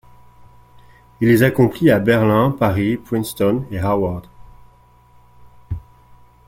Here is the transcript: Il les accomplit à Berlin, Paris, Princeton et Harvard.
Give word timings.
Il 1.19 1.27
les 1.27 1.43
accomplit 1.43 1.91
à 1.91 1.99
Berlin, 1.99 2.49
Paris, 2.49 2.97
Princeton 2.97 3.67
et 3.69 3.77
Harvard. 3.77 4.23